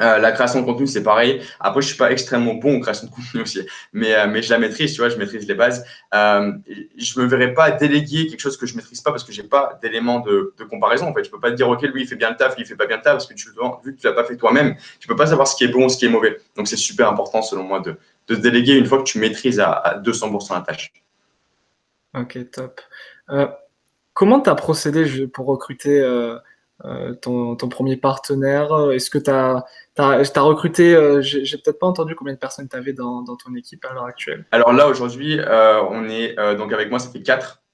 [0.00, 1.42] Euh, la création de contenu, c'est pareil.
[1.60, 3.60] Après, je suis pas extrêmement bon en création de contenu aussi,
[3.92, 5.84] mais, euh, je la maîtrise, tu vois, je maîtrise les bases.
[6.14, 6.52] Euh,
[6.96, 9.78] je me verrais pas déléguer quelque chose que je maîtrise pas parce que j'ai pas
[9.82, 11.08] d'éléments de, comparaison.
[11.08, 12.66] En fait, peux pas te dire, OK, lui, il fait bien le taf, lui, il
[12.66, 13.48] fait pas bien le taf parce que tu,
[13.84, 15.88] vu que tu l'as pas fait toi-même, tu peux pas savoir ce qui est bon,
[15.90, 16.38] ce qui est mauvais.
[16.56, 17.96] Donc, c'est super important, selon moi, de,
[18.28, 20.92] de déléguer une fois que tu maîtrises à, à 200% la tâche.
[22.14, 22.80] Ok, top.
[24.22, 26.38] Comment tu as procédé pour recruter euh,
[26.84, 28.92] euh, ton, premier partenaire?
[28.92, 32.92] Est-ce que tu as, recruté, euh, j'ai peut-être pas entendu combien de personnes tu avais
[32.92, 36.88] dans, dans, ton équipe à l'heure actuelle Alors là, aujourd'hui, euh, on est, donc avec
[36.88, 37.64] moi, ça fait 4.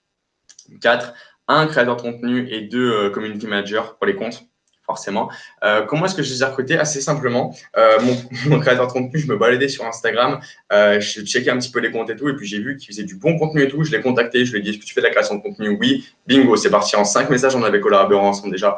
[0.80, 1.12] 4.
[1.48, 4.42] Un créateur de contenu et deux community managers pour les comptes
[4.88, 5.31] forcément.
[5.62, 6.79] Euh, comment est-ce que je les ai recrutés?
[6.79, 7.98] Assez simplement, euh,
[8.46, 10.40] mon, créateur de contenu, je me baladais sur Instagram,
[10.72, 12.88] euh, je checkais un petit peu les comptes et tout, et puis j'ai vu qu'il
[12.88, 13.85] faisait du bon contenu et tout.
[13.85, 15.42] Je l'ai contacté, je lui ai dit Est-ce que tu fais de la création de
[15.42, 15.77] contenu?
[15.79, 16.96] Oui, bingo, c'est parti.
[16.96, 18.77] En cinq messages, on avait collaboré ensemble déjà.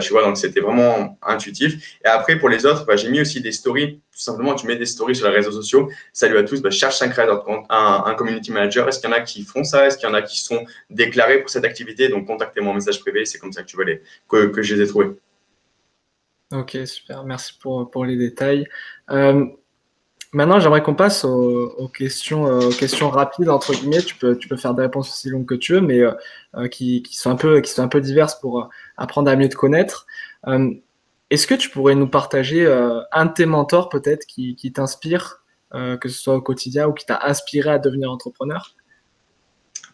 [0.00, 1.98] Tu vois, donc c'était vraiment intuitif.
[2.04, 4.00] Et après, pour les autres, bah, j'ai mis aussi des stories.
[4.12, 5.90] Tout simplement, tu mets des stories sur les réseaux sociaux.
[6.12, 8.88] Salut à tous, bah, cherche un créateur de compte, un, un community manager.
[8.88, 9.86] Est-ce qu'il y en a qui font ça?
[9.86, 12.08] Est-ce qu'il y en a qui sont déclarés pour cette activité?
[12.08, 13.24] Donc, contactez-moi en message privé.
[13.24, 13.62] C'est comme ça
[14.28, 15.16] que, que je les ai trouvés.
[16.52, 17.24] Ok, super.
[17.24, 18.66] Merci pour, pour les détails.
[19.10, 19.44] Euh,
[20.32, 24.00] maintenant, j'aimerais qu'on passe aux, questions, euh, aux questions rapides, entre guillemets.
[24.00, 27.02] Tu peux, tu peux faire des réponses aussi longues que tu veux, mais euh, qui,
[27.02, 30.06] qui, sont un peu, qui sont un peu diverses pour apprendre à mieux te connaître.
[31.30, 32.66] Est-ce que tu pourrais nous partager
[33.12, 37.04] un de tes mentors, peut-être, qui, qui t'inspire, que ce soit au quotidien ou qui
[37.04, 38.74] t'a inspiré à devenir entrepreneur?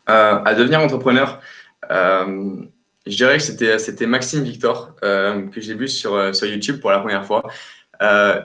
[0.07, 1.41] À devenir entrepreneur
[3.07, 6.81] je dirais que c'était, c'était Maxime Victor euh, que j'ai vu sur, euh, sur YouTube
[6.81, 7.43] pour la première fois.
[8.03, 8.41] Euh,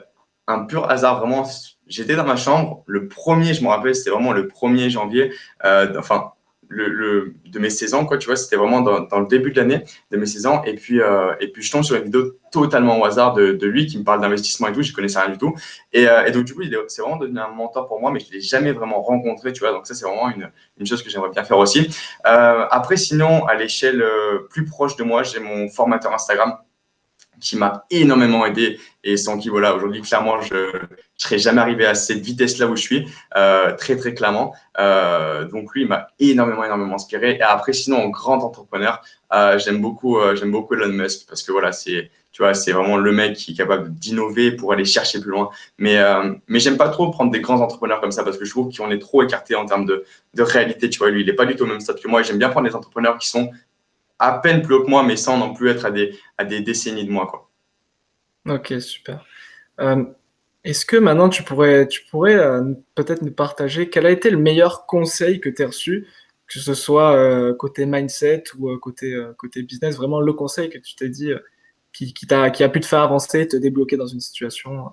[0.46, 1.48] un pur hasard, vraiment.
[1.86, 2.84] J'étais dans ma chambre.
[2.86, 5.32] Le premier, je me rappelle, c'était vraiment le 1er janvier.
[5.64, 6.32] Euh, enfin,
[6.70, 10.16] de mes 16 ans, quoi, tu vois, c'était vraiment dans, le début de l'année de
[10.16, 10.62] mes 16 ans.
[10.64, 13.86] Et puis, euh, et puis, je tombe sur une vidéo totalement au hasard de, lui
[13.86, 14.82] qui me parle d'investissement et tout.
[14.82, 15.54] Je connaissais rien du tout.
[15.92, 18.32] Et, euh, donc, du coup, c'est vraiment devenu un mentor pour moi, mais je ne
[18.32, 19.72] l'ai jamais vraiment rencontré, tu vois.
[19.72, 21.88] Donc, ça, c'est vraiment une, une, chose que j'aimerais bien faire aussi.
[22.26, 24.04] Euh, après, sinon, à l'échelle
[24.50, 26.56] plus proche de moi, j'ai mon formateur Instagram
[27.40, 30.78] qui m'a énormément aidé et sans qui, voilà, aujourd'hui, clairement, je ne
[31.16, 34.54] serais jamais arrivé à cette vitesse-là où je suis, euh, très, très clairement.
[34.78, 37.36] Euh, donc, lui, il m'a énormément, énormément inspiré.
[37.36, 39.00] Et après, sinon, en grand entrepreneur,
[39.32, 42.98] euh, j'aime beaucoup, j'aime beaucoup Elon Musk parce que, voilà, c'est, tu vois, c'est vraiment
[42.98, 45.50] le mec qui est capable d'innover pour aller chercher plus loin.
[45.78, 45.98] Mais,
[46.46, 48.90] mais j'aime pas trop prendre des grands entrepreneurs comme ça parce que je trouve qu'on
[48.90, 50.90] est trop écarté en termes de, de réalité.
[50.90, 52.22] Tu vois, lui, il n'est pas du tout au même stade que moi.
[52.22, 53.50] J'aime bien prendre des entrepreneurs qui sont
[54.20, 56.60] à peine plus haut que moi, mais sans non plus être à des, à des
[56.60, 57.26] décennies de moi.
[57.26, 57.50] Quoi.
[58.48, 59.24] Ok, super.
[59.80, 60.04] Euh,
[60.62, 64.38] Est-ce que maintenant tu pourrais, tu pourrais euh, peut-être nous partager quel a été le
[64.38, 66.06] meilleur conseil que tu as reçu,
[66.46, 70.94] que ce soit euh, côté mindset ou côté, côté business, vraiment le conseil que tu
[70.94, 71.32] t'es dit
[71.92, 74.90] qui, qui, a, qui a pu te faire avancer, te débloquer dans une situation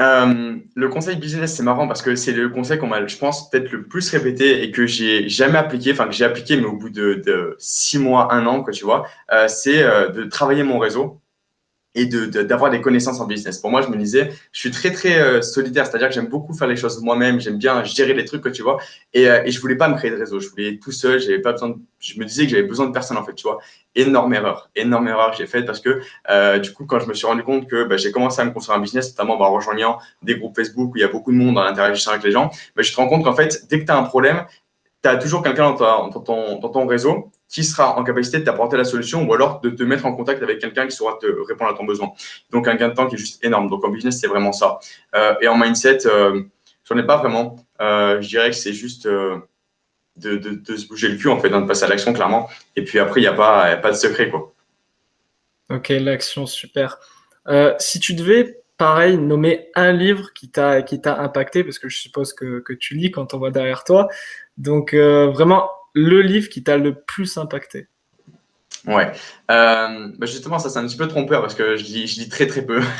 [0.00, 3.50] euh, le conseil business, c'est marrant parce que c'est le conseil qu'on m'a, je pense,
[3.50, 6.76] peut-être le plus répété et que j'ai jamais appliqué, enfin que j'ai appliqué, mais au
[6.76, 10.62] bout de, de, six mois, un an, quoi, tu vois, euh, c'est euh, de travailler
[10.62, 11.20] mon réseau
[11.98, 13.58] et d'avoir de, des connaissances en business.
[13.58, 16.54] Pour moi, je me disais, je suis très, très euh, solitaire, c'est-à-dire que j'aime beaucoup
[16.54, 18.78] faire les choses moi-même, j'aime bien gérer les trucs, tu vois,
[19.12, 21.40] et, euh, et je voulais pas me créer de réseau, je voulais tout seul, j'avais
[21.40, 23.58] pas besoin de, je me disais que j'avais besoin de personne, en fait, tu vois.
[23.94, 27.14] Énorme erreur, énorme erreur que j'ai faite parce que, euh, du coup, quand je me
[27.14, 29.52] suis rendu compte que bah, j'ai commencé à me construire un business, notamment bah, en
[29.52, 32.30] rejoignant des groupes Facebook où il y a beaucoup de monde dans l'interaction avec les
[32.30, 34.44] gens, bah, je te rends compte qu'en fait, dès que tu as un problème,
[35.02, 38.44] tu as toujours quelqu'un dans, dans, ton, dans ton réseau qui sera en capacité de
[38.44, 41.26] t'apporter la solution ou alors de te mettre en contact avec quelqu'un qui saura te
[41.26, 42.10] répondre à ton besoin.
[42.50, 43.68] Donc, un gain de temps qui est juste énorme.
[43.68, 44.78] Donc, en business, c'est vraiment ça.
[45.14, 46.42] Euh, et en mindset, euh,
[46.84, 47.56] j'en ai pas vraiment.
[47.80, 49.38] Euh, je dirais que c'est juste euh,
[50.16, 52.50] de, se bouger le cul, en fait, hein, de passer à l'action, clairement.
[52.76, 54.52] Et puis après, il n'y a, pas, a pas de secret, quoi.
[55.70, 56.98] Ok, l'action, super.
[57.78, 60.82] Si tu devais, pareil, nommer un livre qui t'a
[61.18, 64.08] impacté, parce que je suppose que, tu lis quand on voit derrière toi,
[64.58, 67.88] donc vraiment le livre qui t'a le plus impacté?
[68.88, 69.12] Ouais.
[69.50, 72.28] Euh, bah justement, ça c'est un petit peu trompeur parce que je lis, je lis
[72.28, 72.80] très très peu.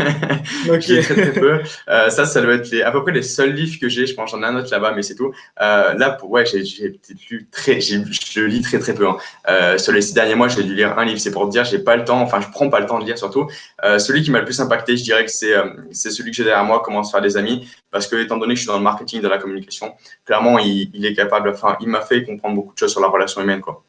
[0.68, 0.81] Okay.
[0.81, 1.61] je lis très très peu.
[1.88, 4.07] Euh, ça, ça doit être les, à peu près les seuls livres que j'ai.
[4.07, 5.33] Je pense j'en ai un autre là-bas, mais c'est tout.
[5.61, 9.09] Euh, là, pour, ouais, j'ai peut-être lu très, je lis très très peu.
[9.09, 9.16] Hein.
[9.48, 11.18] Euh, sur les six derniers mois, j'ai dû lire un livre.
[11.20, 12.20] C'est pour te dire, j'ai pas le temps.
[12.20, 13.48] Enfin, je prends pas le temps de lire surtout.
[13.85, 16.37] Euh, celui qui m'a le plus impacté, je dirais que c'est euh, c'est celui que
[16.37, 18.68] j'ai derrière moi, Comment se faire des amis, parce que étant donné que je suis
[18.68, 21.51] dans le marketing, de la communication, clairement, il, il est capable.
[21.51, 23.85] Enfin, il m'a fait comprendre beaucoup de choses sur la relation humaine, quoi.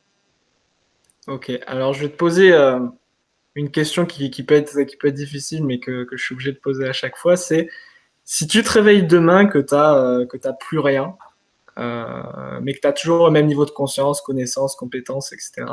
[1.29, 2.79] Ok, alors je vais te poser euh,
[3.55, 6.57] une question qui, peut être, qui peut être difficile, mais que, je suis obligé de
[6.57, 7.35] poser à chaque fois.
[7.35, 7.69] C'est
[8.23, 11.15] si tu te réveilles demain que tu n'as euh, plus rien,
[11.77, 15.65] euh, mais que tu as toujours le même niveau de conscience, connaissance, compétences, etc.,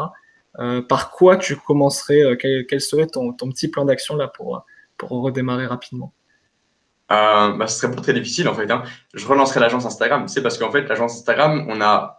[0.59, 4.65] euh, par quoi tu commencerais quel, serait ton, petit plan d'action là pour,
[4.97, 6.13] pour redémarrer rapidement?
[7.09, 8.71] Bah, Ce serait pas très difficile en fait.
[8.71, 8.83] Hein.
[9.15, 10.29] Je relancerai l'agence Instagram.
[10.29, 12.16] C'est parce qu'en fait, l'agence Instagram, on a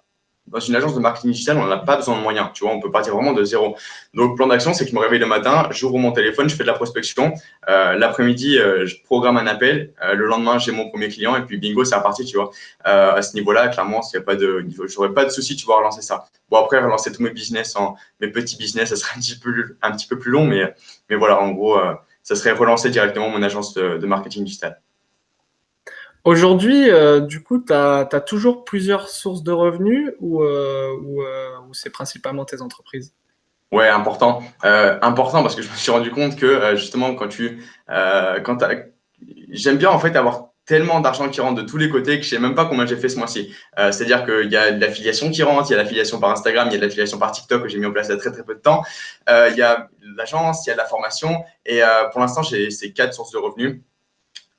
[0.47, 2.49] dans une agence de marketing digital, on n'a pas besoin de moyens.
[2.53, 3.75] Tu vois, on peut partir vraiment de zéro.
[4.13, 6.63] Donc, plan d'action, c'est que je me réveille le matin, j'ouvre mon téléphone, je fais
[6.63, 7.33] de la prospection.
[7.69, 9.93] Euh, L'après-midi, euh, je programme un appel.
[10.03, 12.51] Euh, le lendemain, j'ai mon premier client et puis bingo, c'est reparti, tu vois.
[12.87, 15.65] Euh, à ce niveau-là, clairement, s'il n'y a pas de, j'aurais pas de souci, tu
[15.65, 16.25] vois, relancer ça.
[16.49, 19.77] Bon, après, relancer tous mes business en, mes petits business, ça serait un petit peu,
[19.81, 20.73] un petit peu plus long, mais,
[21.09, 24.81] mais voilà, en gros, euh, ça serait relancer directement mon agence de, de marketing digital.
[26.27, 31.73] Aujourd'hui, euh, du coup, tu as, toujours plusieurs sources de revenus ou, euh, euh, ou,
[31.73, 33.13] c'est principalement tes entreprises?
[33.71, 34.43] Ouais, important.
[34.61, 37.63] important parce que je me suis rendu compte que justement, quand tu.
[37.87, 38.57] quand
[39.51, 42.29] J'aime bien en fait avoir tellement d'argent qui rentre de tous les côtés que je
[42.29, 43.55] sais même pas combien j'ai fait ce mois-ci.
[43.77, 46.73] C'est-à-dire qu'il y a de l'affiliation qui rentre, il y a l'affiliation par Instagram, il
[46.73, 48.33] y a de l'affiliation par TikTok que j'ai mis en place il y a très
[48.33, 48.83] très peu de temps.
[49.29, 49.87] il y a
[50.17, 51.79] l'agence, il y a de la formation et
[52.11, 53.79] pour l'instant j'ai ces quatre sources de revenus.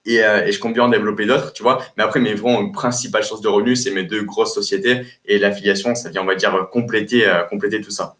[0.08, 1.78] Euh, et, je compte bien en développer d'autres, tu vois.
[1.96, 5.94] Mais après, mes vraies principales sources de revenus, c'est mes deux grosses sociétés et l'affiliation,
[5.94, 8.16] ça vient, on va dire, compléter, euh, compléter tout ça.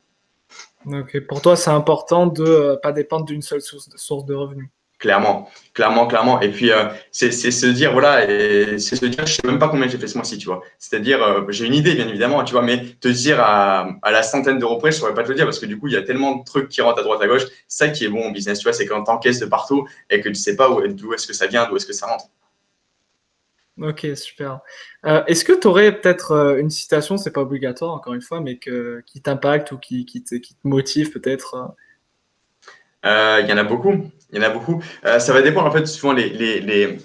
[0.87, 4.69] Ok, pour toi, c'est important de ne euh, pas dépendre d'une seule source de revenus.
[4.99, 6.41] Clairement, clairement, clairement.
[6.41, 9.87] Et puis, euh, c'est se dire, voilà, c'est se dire, je sais même pas combien
[9.87, 10.61] j'ai fait ce mois-ci, tu vois.
[10.81, 14.59] C'est-à-dire, euh, j'ai une idée, bien évidemment, tu vois, mais te dire à, la centaine
[14.59, 16.03] d'euros près, je saurais pas te le dire parce que du coup, il y a
[16.03, 17.45] tellement de trucs qui rentrent à droite, à gauche.
[17.69, 20.29] Ça qui est bon en business, tu vois, c'est quand t'encaisses de partout et que
[20.29, 22.25] tu sais pas d'où est-ce que ça vient, d'où est-ce que ça rentre.
[23.81, 24.59] Ok, super.
[25.07, 28.59] Euh, est-ce que tu aurais peut-être une citation, c'est pas obligatoire, encore une fois, mais
[28.59, 30.35] qui t'impacte ou qui te
[30.65, 31.77] motive peut-être
[33.05, 34.11] Il y en a beaucoup.
[34.31, 34.83] Il y en a beaucoup.
[35.05, 36.99] Euh, ça va dépendre en fait souvent les, les,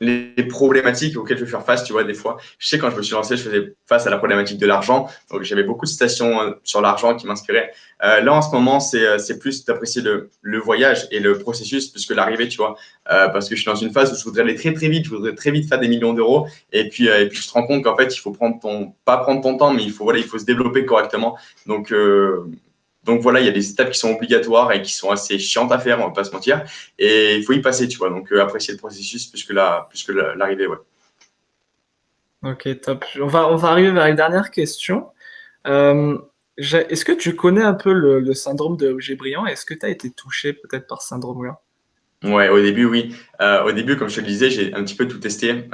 [0.00, 1.84] les, problématiques auxquelles je vais faire face.
[1.84, 4.10] Tu vois, des fois, je sais quand je me suis lancé, je faisais face à
[4.10, 5.08] la problématique de l'argent.
[5.30, 7.72] Donc j'avais beaucoup de citations euh, sur l'argent qui m'inspiraient.
[8.02, 11.88] Euh, là en ce moment, c'est euh, plus d'apprécier le, le, voyage et le processus
[11.88, 12.76] plus que l'arrivée, tu vois.
[13.12, 15.04] Euh, parce que je suis dans une phase où je voudrais aller très très vite,
[15.04, 16.48] je voudrais très vite faire des millions d'euros.
[16.72, 19.18] Et puis et puis je te rends compte qu'en fait, il faut prendre ton pas
[19.18, 21.38] prendre ton temps, mais il faut voilà, il faut se développer correctement.
[21.66, 21.92] Donc
[23.06, 25.70] donc voilà, il y a des étapes qui sont obligatoires et qui sont assez chiantes
[25.70, 26.64] à faire, on va pas se mentir.
[26.98, 28.10] Et il faut y passer, tu vois.
[28.10, 30.76] Donc euh, apprécier le processus plus que la, plus que l'arrivée, ouais.
[32.42, 33.04] Ok, top.
[33.20, 35.06] On va, on va arriver vers une dernière question.
[35.68, 36.18] Euh,
[36.58, 39.46] est-ce que tu connais un peu le, syndrome de Auger Briand?
[39.46, 41.60] Est-ce que tu as été touché peut-être par ce syndrome-là?
[42.24, 43.14] Ouais, au début, oui.
[43.40, 45.68] Euh, au début, comme je te le disais, j'ai un petit peu tout testé.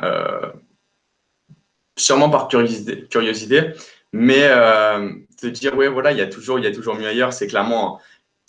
[1.96, 3.72] sûrement par curiosité, curiosité
[4.12, 7.06] mais euh, te dire, ouais, voilà, il y a toujours, il y a toujours mieux
[7.06, 8.00] ailleurs, c'est clairement,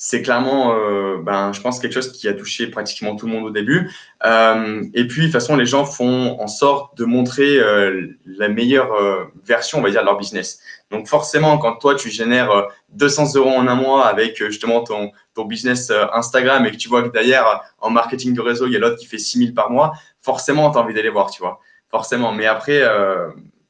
[0.05, 3.45] c'est clairement, euh, ben, je pense quelque chose qui a touché pratiquement tout le monde
[3.45, 3.89] au début.
[4.25, 8.49] Euh, et puis, de toute façon, les gens font en sorte de montrer euh, la
[8.49, 10.59] meilleure euh, version, on va dire, de leur business.
[10.91, 15.45] Donc, forcément, quand toi, tu génères 200 euros en un mois avec justement ton, ton
[15.45, 18.79] business Instagram et que tu vois que derrière, en marketing de réseau, il y a
[18.79, 21.59] l'autre qui fait 6000 par mois, forcément, tu as envie d'aller voir, tu vois.
[21.89, 22.33] Forcément.
[22.33, 22.81] Mais après,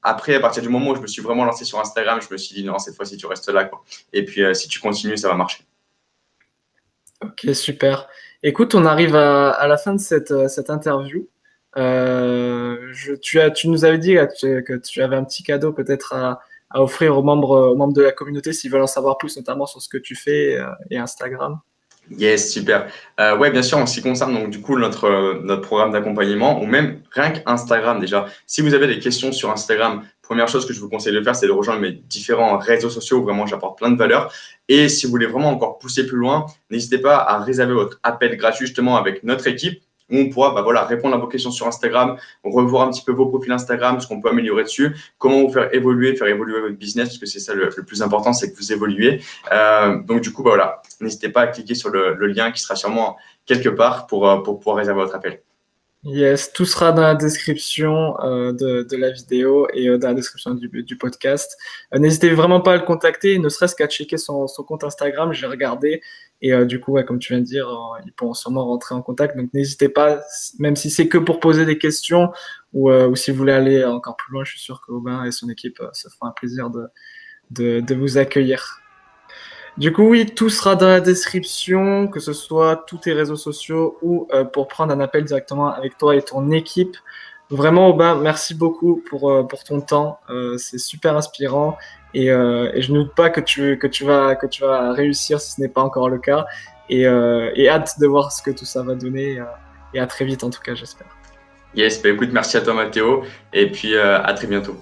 [0.04, 2.38] après, à partir du moment où je me suis vraiment lancé sur Instagram, je me
[2.38, 3.72] suis dit non, cette fois-ci, tu restes là.
[4.12, 5.64] Et puis, euh, si tu continues, ça va marcher.
[7.24, 8.10] Ok, super.
[8.44, 11.30] Écoute, on arrive à, la fin de cette, euh, cette interview.
[11.78, 17.18] Euh, tu, nous avais dit que tu avais un petit cadeau peut-être à, à, offrir
[17.18, 19.88] aux membres, aux membres de la communauté s'ils veulent en savoir plus, notamment sur ce
[19.88, 20.60] que tu fais
[20.92, 21.62] et Instagram.
[22.10, 22.92] Yes, super.
[23.20, 26.62] Euh, ouais, bien sûr, en ce qui concerne donc du coup notre, notre programme d'accompagnement
[26.62, 28.26] ou même rien qu'Instagram déjà.
[28.46, 31.36] Si vous avez des questions sur Instagram, première chose que je vous conseille de faire,
[31.36, 34.34] c'est de rejoindre mes différents réseaux sociaux où vraiment j'apporte plein de valeur.
[34.68, 38.36] Et si vous voulez vraiment encore pousser plus loin, n'hésitez pas à réserver votre appel
[38.36, 39.82] gratuit justement avec notre équipe
[40.14, 43.12] où on pourra bah, voilà, répondre à vos questions sur Instagram, revoir un petit peu
[43.12, 46.76] vos profils Instagram, ce qu'on peut améliorer dessus, comment vous faire évoluer, faire évoluer votre
[46.76, 49.22] business, parce que c'est ça le, plus important, c'est que vous évoluez.
[49.52, 52.76] Euh, donc du coup, bah, voilà, n'hésitez pas à cliquer sur le, lien qui sera
[52.76, 55.42] sûrement quelque part pour, euh, pour pouvoir réserver votre appel.
[56.06, 60.14] Yes, tout sera dans la description euh, de, de, la vidéo et euh, dans la
[60.14, 61.58] description du, du podcast.
[61.94, 65.32] Euh, N'hésitez vraiment pas à le contacter, ne serait-ce qu'à checker son, son, compte Instagram,
[65.32, 66.02] j'ai regardé.
[66.42, 69.02] Et euh, du coup, comme tu viens de dire, euh, ils pourront sûrement rentrer en
[69.02, 69.38] contact.
[69.38, 70.22] Donc n'hésitez pas,
[70.60, 72.34] même si c'est que pour poser des questions
[72.74, 75.32] ou, ou, si vous voulez aller encore plus loin, je suis sûr que Aubin et
[75.32, 76.86] son équipe se feront un plaisir de,
[77.52, 78.83] de, de vous accueillir.
[79.78, 83.98] Du coup, oui, tout sera dans la description, que ce soit tous tes réseaux sociaux
[84.04, 86.96] ou euh, pour prendre un appel directement avec toi et ton équipe.
[87.50, 90.20] Vraiment, Aubin, merci beaucoup pour, euh, pour ton temps.
[90.30, 91.78] Euh, c'est super inspirant
[92.14, 95.54] et, je ne doute pas que tu, que, tu vas, que tu vas réussir si
[95.54, 96.46] ce n'est pas encore le cas.
[96.90, 99.42] Et, et, hâte de voir ce que tout ça va donner.
[99.96, 101.08] et à très vite, en tout cas, j'espère.
[101.74, 103.24] Yes, bah écoute, merci à toi, Mathéo.
[103.52, 104.78] Et puis à très bientôt.